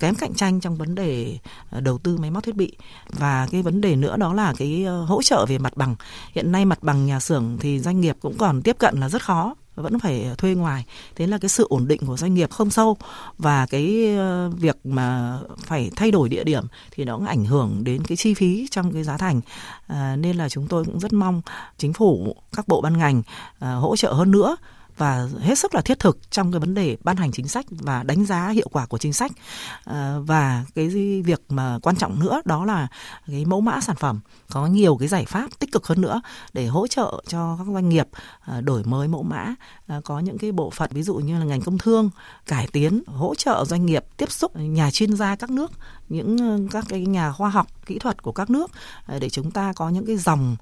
[0.00, 1.38] kém cạnh tranh trong vấn đề
[1.80, 2.76] đầu tư máy móc thiết bị.
[3.08, 5.94] Và cái vấn đề nữa đó là cái ờ, hỗ trợ về mặt bằng.
[6.32, 9.22] Hiện nay mặt bằng nhà xưởng thì doanh nghiệp cũng còn tiếp cận là rất
[9.22, 10.84] khó vẫn phải thuê ngoài.
[11.16, 12.96] Thế là cái sự ổn định của doanh nghiệp không sâu
[13.38, 17.84] và cái ờ, việc mà phải thay đổi địa điểm thì nó cũng ảnh hưởng
[17.84, 19.40] đến cái chi phí trong cái giá thành.
[19.86, 21.42] À, nên là chúng tôi cũng rất mong
[21.78, 23.22] chính phủ các bộ ban ngành
[23.58, 24.56] à, hỗ trợ hơn nữa
[25.02, 28.02] và hết sức là thiết thực trong cái vấn đề ban hành chính sách và
[28.02, 29.32] đánh giá hiệu quả của chính sách.
[29.84, 30.88] À, và cái
[31.24, 32.88] việc mà quan trọng nữa đó là
[33.26, 36.20] cái mẫu mã sản phẩm có nhiều cái giải pháp tích cực hơn nữa
[36.52, 38.08] để hỗ trợ cho các doanh nghiệp
[38.40, 39.54] à, đổi mới mẫu mã.
[39.86, 42.10] À, có những cái bộ phận ví dụ như là ngành công thương
[42.46, 45.72] cải tiến hỗ trợ doanh nghiệp tiếp xúc nhà chuyên gia các nước
[46.08, 48.70] những các cái nhà khoa học kỹ thuật của các nước
[49.20, 50.56] để chúng ta có những cái dòng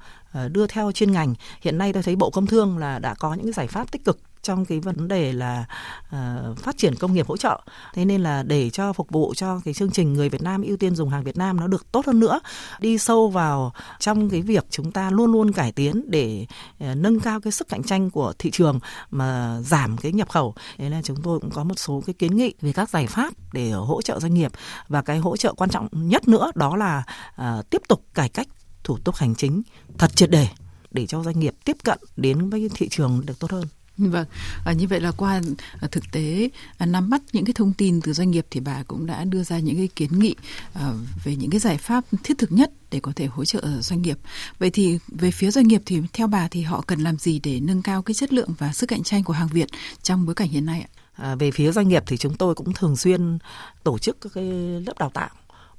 [0.49, 1.35] đưa theo chuyên ngành.
[1.61, 4.05] Hiện nay tôi thấy bộ công thương là đã có những cái giải pháp tích
[4.05, 5.65] cực trong cái vấn đề là
[6.07, 7.61] uh, phát triển công nghiệp hỗ trợ.
[7.95, 10.77] Thế nên là để cho phục vụ cho cái chương trình người Việt Nam ưu
[10.77, 12.41] tiên dùng hàng Việt Nam nó được tốt hơn nữa
[12.81, 16.47] đi sâu vào trong cái việc chúng ta luôn luôn cải tiến để
[16.85, 20.55] uh, nâng cao cái sức cạnh tranh của thị trường mà giảm cái nhập khẩu.
[20.79, 23.35] Thế nên chúng tôi cũng có một số cái kiến nghị về các giải pháp
[23.53, 24.53] để hỗ trợ doanh nghiệp.
[24.89, 27.03] Và cái hỗ trợ quan trọng nhất nữa đó là
[27.41, 28.49] uh, tiếp tục cải cách
[28.85, 29.63] thủ tục hành chính
[29.99, 30.49] thật triệt để
[30.91, 33.65] để cho doanh nghiệp tiếp cận đến với thị trường được tốt hơn.
[34.09, 34.27] Vâng,
[34.65, 35.41] à, như vậy là qua
[35.81, 38.83] à, thực tế à, nắm bắt những cái thông tin từ doanh nghiệp thì bà
[38.83, 40.35] cũng đã đưa ra những cái kiến nghị
[40.73, 40.93] à,
[41.25, 44.19] về những cái giải pháp thiết thực nhất để có thể hỗ trợ doanh nghiệp.
[44.59, 47.61] Vậy thì về phía doanh nghiệp thì theo bà thì họ cần làm gì để
[47.61, 49.69] nâng cao cái chất lượng và sức cạnh tranh của hàng Việt
[50.03, 50.89] trong bối cảnh hiện nay ạ?
[51.13, 53.39] À, về phía doanh nghiệp thì chúng tôi cũng thường xuyên
[53.83, 54.45] tổ chức các cái
[54.87, 55.31] lớp đào tạo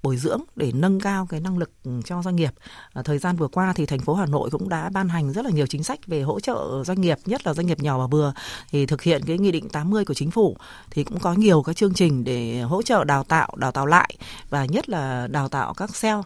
[0.04, 1.72] bồi dưỡng để nâng cao cái năng lực
[2.06, 2.52] cho doanh nghiệp.
[2.94, 5.46] À, thời gian vừa qua thì thành phố Hà Nội cũng đã ban hành rất
[5.46, 8.08] là nhiều chính sách về hỗ trợ doanh nghiệp, nhất là doanh nghiệp nhỏ và
[8.08, 8.34] vừa
[8.72, 10.58] thì thực hiện cái nghị định 80 của chính phủ
[10.92, 14.18] thì cũng có nhiều các chương trình để hỗ trợ đào tạo, đào tạo lại
[14.50, 16.22] và nhất là đào tạo các sale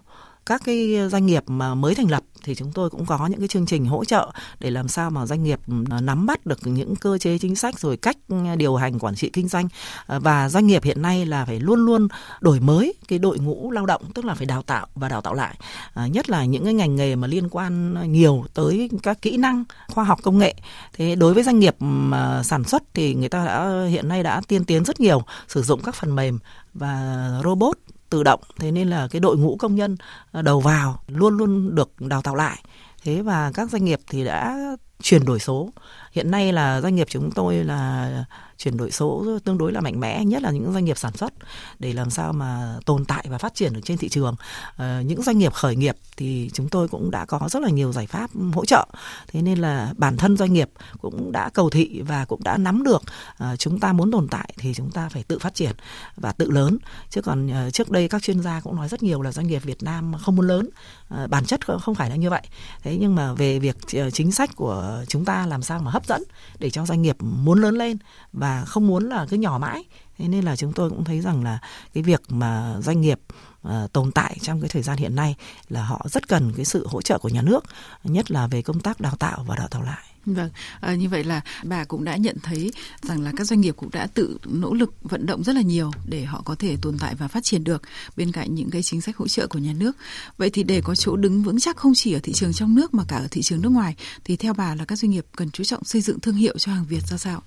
[0.46, 3.48] các cái doanh nghiệp mà mới thành lập thì chúng tôi cũng có những cái
[3.48, 6.96] chương trình hỗ trợ để làm sao mà doanh nghiệp ừ, nắm bắt được những
[6.96, 9.68] cơ chế chính sách rồi cách ừ, điều hành quản trị kinh doanh.
[10.06, 12.08] Ờ, và doanh nghiệp hiện nay là phải luôn luôn
[12.40, 15.34] đổi mới cái đội ngũ lao động tức là phải đào tạo và đào tạo
[15.34, 15.56] lại.
[15.94, 19.64] À, nhất là những cái ngành nghề mà liên quan nhiều tới các kỹ năng
[19.88, 20.56] khoa học công nghệ.
[20.94, 24.42] Thế đối với doanh nghiệp mà sản xuất thì người ta đã hiện nay đã
[24.48, 26.40] tiên tiến rất nhiều sử dụng các phần mềm
[26.74, 27.78] và robot
[28.10, 28.40] tự động.
[28.60, 29.98] Thế nên là cái đội ngũ công nhân
[30.32, 32.64] à, đầu vào luôn luôn được đào tạo lại.
[33.04, 34.58] Thế và các doanh nghiệp thì đã
[35.02, 35.70] chuyển đổi số.
[36.12, 38.26] Hiện nay là doanh nghiệp chúng tôi là
[38.58, 41.34] chuyển đổi số tương đối là mạnh mẽ nhất là những doanh nghiệp sản xuất
[41.80, 44.36] để làm sao mà tồn tại và phát triển được trên thị trường.
[44.78, 47.94] À, những doanh nghiệp khởi nghiệp thì chúng tôi cũng đã có rất là nhiều
[47.94, 48.88] giải pháp hỗ trợ.
[49.28, 50.70] Thế nên là bản thân doanh nghiệp
[51.02, 53.02] cũng đã cầu thị và cũng đã nắm được
[53.38, 55.72] à, chúng ta muốn tồn tại thì chúng ta phải tự phát triển
[56.16, 56.78] và tự lớn.
[57.10, 59.64] Chứ còn à, trước đây các chuyên gia cũng nói rất nhiều là doanh nghiệp
[59.64, 60.70] Việt Nam không muốn lớn
[61.10, 62.42] à, bản chất không phải là như vậy.
[62.84, 63.78] Thế nhưng mà về việc
[64.14, 66.24] chính sách của chúng ta làm sao mà hấp dẫn
[66.60, 67.98] để cho doanh nghiệp muốn lớn lên
[68.34, 69.84] và và không muốn là cứ nhỏ mãi
[70.18, 71.60] thế nên là chúng tôi cũng thấy rằng là
[71.94, 73.20] cái việc mà doanh nghiệp
[73.68, 75.36] uh, tồn tại trong cái thời gian hiện nay
[75.70, 77.64] là họ rất cần cái sự hỗ trợ của nhà nước
[78.04, 80.50] nhất là về công tác đào tạo và đào tạo lại Vâng,
[80.82, 83.90] à, như vậy là bà cũng đã nhận thấy rằng là các doanh nghiệp cũng
[83.92, 87.16] đã tự nỗ lực vận động rất là nhiều để họ có thể tồn tại
[87.16, 87.82] và phát triển được
[88.18, 89.98] bên cạnh những cái chính sách hỗ trợ của nhà nước.
[90.38, 92.94] Vậy thì để có chỗ đứng vững chắc không chỉ ở thị trường trong nước
[92.94, 95.50] mà cả ở thị trường nước ngoài thì theo bà là các doanh nghiệp cần
[95.52, 97.42] chú trọng xây dựng thương hiệu cho hàng Việt ra sao?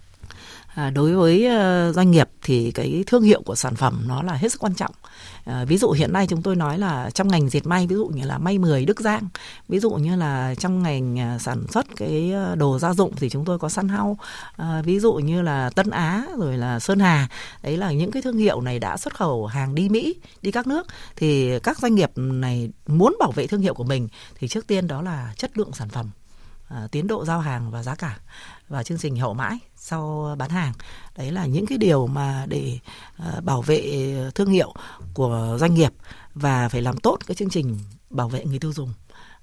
[0.78, 4.32] À, đối với ờ, doanh nghiệp thì cái thương hiệu của sản phẩm nó là
[4.32, 4.94] hết sức quan trọng.
[5.44, 8.06] À, ví dụ hiện nay chúng tôi nói là trong ngành dệt may ví dụ
[8.06, 9.28] như là may 10 Đức Giang,
[9.68, 13.28] ví dụ như là trong ngành à, sản xuất cái ờ, đồ gia dụng thì
[13.28, 14.18] chúng tôi có Sun hau
[14.56, 17.28] à, ví dụ như là Tân Á rồi là Sơn Hà.
[17.62, 20.66] Đấy là những cái thương hiệu này đã xuất khẩu hàng đi Mỹ, đi các
[20.66, 20.86] nước
[21.16, 24.86] thì các doanh nghiệp này muốn bảo vệ thương hiệu của mình thì trước tiên
[24.86, 26.10] đó là chất lượng sản phẩm
[26.68, 28.18] À, tiến độ giao hàng và giá cả
[28.68, 30.72] và chương trình hậu mãi sau bán hàng.
[31.16, 32.78] Đấy là những cái điều mà để
[33.16, 34.74] à, bảo vệ thương hiệu
[35.14, 35.92] của doanh nghiệp
[36.34, 37.78] và phải làm tốt cái chương trình
[38.10, 38.92] bảo vệ người tiêu dùng.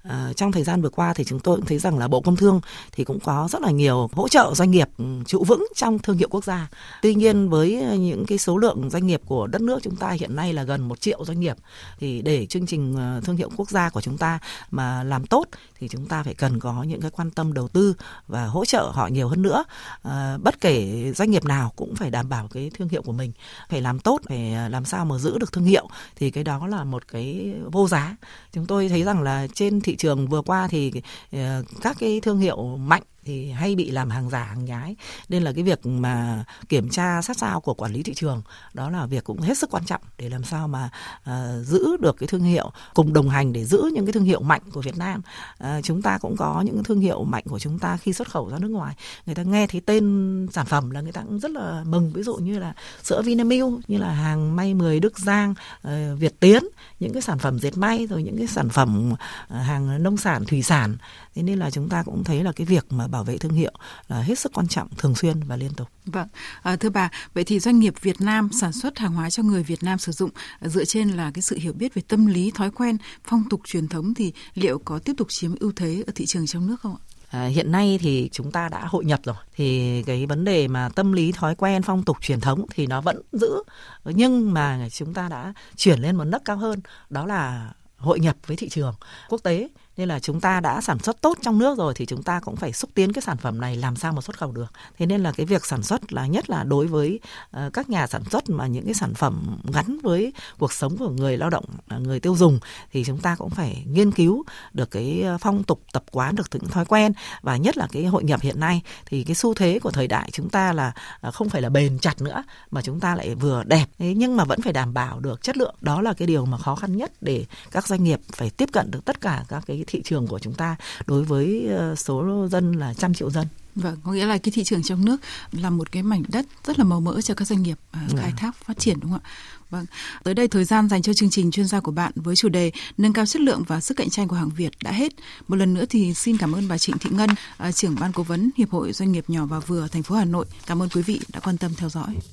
[0.08, 2.36] À, trong thời gian vừa qua thì chúng tôi cũng thấy rằng là Bộ Công
[2.36, 2.60] Thương
[2.92, 6.18] thì cũng có rất là nhiều hỗ trợ doanh nghiệp ừ, trụ vững trong thương
[6.18, 6.68] hiệu quốc gia.
[7.02, 10.36] Tuy nhiên với những cái số lượng doanh nghiệp của đất nước chúng ta hiện
[10.36, 11.56] nay là gần một triệu doanh nghiệp
[11.98, 14.38] thì để chương trình ờ, thương hiệu quốc gia của chúng ta
[14.70, 15.44] mà làm tốt
[15.78, 17.94] thì chúng ta phải cần có những cái quan tâm đầu tư
[18.26, 19.64] và hỗ trợ họ nhiều hơn nữa.
[20.02, 23.32] À, bất kể doanh nghiệp nào cũng phải đảm bảo cái thương hiệu của mình,
[23.68, 26.84] phải làm tốt, phải làm sao mà giữ được thương hiệu thì cái đó là
[26.84, 28.16] một cái vô giá.
[28.52, 30.92] Chúng tôi thấy rằng là trên thị trường vừa qua thì
[31.32, 34.96] ờ, các cái thương hiệu mạnh thì hay bị làm hàng giả hàng nhái.
[35.28, 38.42] Nên là cái việc mà kiểm tra sát sao của quản lý thị trường
[38.74, 40.90] đó là việc cũng hết sức quan trọng để làm sao mà
[41.30, 44.40] uh, giữ được cái thương hiệu cùng đồng hành để giữ những cái thương hiệu
[44.40, 45.22] mạnh của Việt Nam.
[45.64, 48.48] Uh, chúng ta cũng có những thương hiệu mạnh của chúng ta khi xuất khẩu
[48.50, 48.94] ra nước ngoài.
[49.26, 52.12] Người ta nghe thấy tên sản phẩm là người ta cũng rất là mừng.
[52.12, 55.54] Ví dụ như là sữa Vinamilk như là hàng may 10 Đức Giang
[55.88, 56.64] uh, Việt Tiến
[57.00, 60.44] những cái sản phẩm dệt may rồi những cái sản phẩm uh, hàng nông sản
[60.44, 60.96] thủy sản.
[61.34, 63.72] Thế nên là chúng ta cũng thấy là cái việc mà bảo vệ thương hiệu
[64.08, 65.88] là hết sức quan trọng thường xuyên và liên tục.
[66.06, 66.28] Vâng,
[66.62, 69.62] à, thưa bà, vậy thì doanh nghiệp Việt Nam sản xuất hàng hóa cho người
[69.62, 72.50] Việt Nam sử dụng à, dựa trên là cái sự hiểu biết về tâm lý,
[72.50, 76.12] thói quen, phong tục truyền thống thì liệu có tiếp tục chiếm ưu thế ở
[76.14, 77.02] thị trường trong nước không ạ?
[77.30, 80.88] À, hiện nay thì chúng ta đã hội nhập rồi thì cái vấn đề mà
[80.88, 83.62] tâm lý thói quen phong tục truyền thống thì nó vẫn giữ
[84.04, 88.36] nhưng mà chúng ta đã chuyển lên một nấc cao hơn đó là hội nhập
[88.46, 88.94] với thị trường
[89.28, 92.22] quốc tế nên là chúng ta đã sản xuất tốt trong nước rồi thì chúng
[92.22, 94.72] ta cũng phải xúc tiến cái sản phẩm này làm sao mà xuất khẩu được.
[94.98, 97.20] Thế nên là cái việc sản xuất là nhất là đối với
[97.56, 101.10] uh, các nhà sản xuất mà những cái sản phẩm gắn với cuộc sống của
[101.10, 102.58] người lao động ờ, người tiêu dùng
[102.92, 106.46] thì chúng ta cũng phải nghiên cứu được cái ờ, phong tục tập quán được
[106.52, 109.78] những thói quen và nhất là cái hội nhập hiện nay thì cái xu thế
[109.82, 110.92] của thời đại chúng ta là
[111.32, 113.86] không phải là bền chặt nữa mà chúng ta lại vừa đẹp.
[113.98, 115.74] Thế nhưng mà vẫn phải đảm bảo được chất lượng.
[115.80, 118.90] Đó là cái điều mà khó khăn nhất để các doanh nghiệp phải tiếp cận
[118.90, 122.72] được tất cả các cái thị trường của chúng ta đối với ờ, số dân
[122.72, 123.46] là trăm triệu dân.
[123.76, 125.16] Vâng, có nghĩa là cái thị trường trong nước
[125.52, 128.32] là một cái mảnh đất rất là màu mỡ cho các doanh nghiệp uh, khai
[128.36, 129.30] thác phát triển đúng không ạ?
[129.70, 129.86] Vâng,
[130.24, 132.70] tới đây thời gian dành cho chương trình chuyên gia của bạn với chủ đề
[132.98, 135.12] nâng cao chất lượng và sức cạnh tranh của hàng Việt đã hết.
[135.48, 137.30] Một lần nữa thì xin cảm ơn bà Trịnh Thị Ngân,
[137.68, 140.24] uh, trưởng ban cố vấn Hiệp hội Doanh nghiệp nhỏ và vừa thành phố Hà
[140.24, 140.46] Nội.
[140.66, 142.16] Cảm ơn quý vị đã quan tâm theo dõi.